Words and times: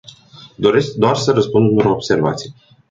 Doresc 0.57 0.93
doar 0.95 1.15
să 1.15 1.31
răspund 1.31 1.69
unor 1.71 1.85
observații. 1.85 2.55